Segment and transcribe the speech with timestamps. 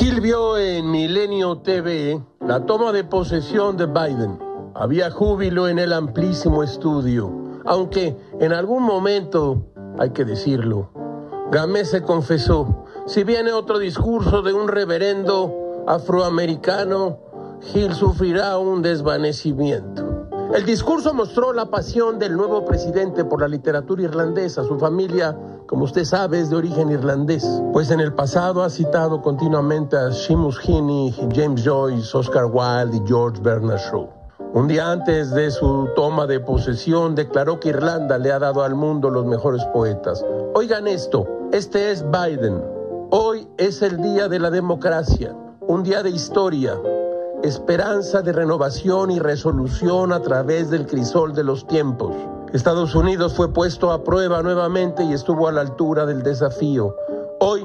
[0.00, 4.38] en Milenio TV la toma de posesión de Biden.
[4.74, 9.66] Había júbilo en el amplísimo estudio, aunque en algún momento,
[9.98, 10.90] hay que decirlo,
[11.50, 17.18] Gamé se confesó, si viene otro discurso de un reverendo afroamericano,
[17.72, 20.17] Gil sufrirá un desvanecimiento.
[20.54, 24.64] El discurso mostró la pasión del nuevo presidente por la literatura irlandesa.
[24.64, 29.20] Su familia, como usted sabe, es de origen irlandés, pues en el pasado ha citado
[29.20, 34.08] continuamente a Seamus Heaney, James Joyce, Oscar Wilde y George Bernard Shaw.
[34.54, 38.74] Un día antes de su toma de posesión, declaró que Irlanda le ha dado al
[38.74, 40.24] mundo los mejores poetas.
[40.54, 42.64] Oigan esto, este es Biden.
[43.10, 46.80] Hoy es el día de la democracia, un día de historia,
[47.42, 52.12] esperanza de renovación y resolución a través del crisol de los tiempos.
[52.52, 56.96] Estados Unidos fue puesto a prueba nuevamente y estuvo a la altura del desafío.
[57.40, 57.64] Hoy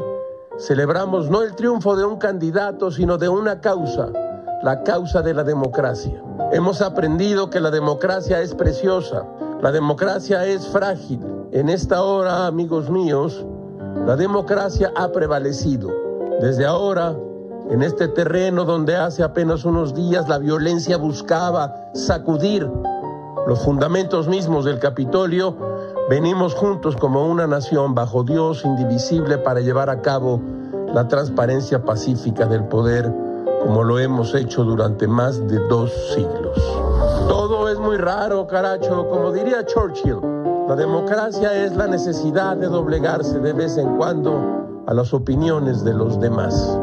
[0.60, 4.10] celebramos no el triunfo de un candidato, sino de una causa,
[4.62, 6.22] la causa de la democracia.
[6.52, 9.26] Hemos aprendido que la democracia es preciosa,
[9.62, 11.20] la democracia es frágil.
[11.52, 13.44] En esta hora, amigos míos,
[14.06, 15.90] la democracia ha prevalecido.
[16.42, 17.16] Desde ahora,
[17.70, 22.70] en este terreno donde hace apenas unos días la violencia buscaba sacudir
[23.48, 25.58] los fundamentos mismos del Capitolio,
[26.10, 30.42] venimos juntos como una nación bajo Dios indivisible para llevar a cabo
[30.94, 33.12] la transparencia pacífica del poder
[33.64, 36.58] como lo hemos hecho durante más de dos siglos.
[37.28, 40.20] Todo es muy raro, caracho, como diría Churchill.
[40.68, 45.94] La democracia es la necesidad de doblegarse de vez en cuando a las opiniones de
[45.94, 46.78] los demás.